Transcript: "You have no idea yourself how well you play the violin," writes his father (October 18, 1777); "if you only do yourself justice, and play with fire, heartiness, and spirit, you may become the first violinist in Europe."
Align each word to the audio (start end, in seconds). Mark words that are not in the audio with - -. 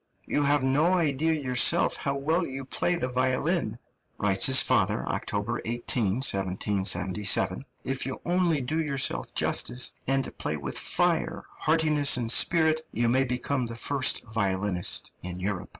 "You 0.25 0.41
have 0.45 0.63
no 0.63 0.93
idea 0.93 1.31
yourself 1.33 1.95
how 1.97 2.15
well 2.15 2.47
you 2.47 2.65
play 2.65 2.95
the 2.95 3.07
violin," 3.07 3.77
writes 4.17 4.47
his 4.47 4.59
father 4.59 5.07
(October 5.07 5.61
18, 5.63 6.21
1777); 6.25 7.61
"if 7.83 8.03
you 8.07 8.19
only 8.25 8.61
do 8.61 8.81
yourself 8.81 9.31
justice, 9.35 9.91
and 10.07 10.35
play 10.39 10.57
with 10.57 10.75
fire, 10.75 11.45
heartiness, 11.59 12.17
and 12.17 12.31
spirit, 12.31 12.81
you 12.91 13.09
may 13.09 13.23
become 13.25 13.67
the 13.67 13.75
first 13.75 14.23
violinist 14.23 15.13
in 15.21 15.39
Europe." 15.39 15.69